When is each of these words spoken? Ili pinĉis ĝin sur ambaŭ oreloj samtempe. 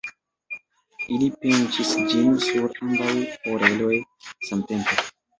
Ili 1.17 1.25
pinĉis 1.41 1.91
ĝin 2.13 2.31
sur 2.45 2.65
ambaŭ 2.85 3.11
oreloj 3.51 3.93
samtempe. 4.49 4.97